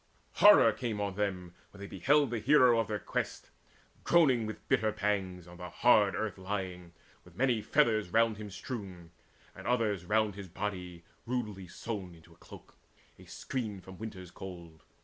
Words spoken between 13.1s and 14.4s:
a screen from winter's